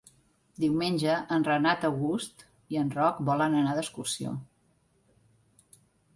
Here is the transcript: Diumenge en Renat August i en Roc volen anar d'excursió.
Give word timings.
Diumenge 0.61 1.17
en 1.35 1.45
Renat 1.47 1.85
August 1.89 2.47
i 2.77 2.81
en 2.85 2.89
Roc 2.97 3.21
volen 3.29 3.59
anar 3.61 3.77
d'excursió. 3.81 4.35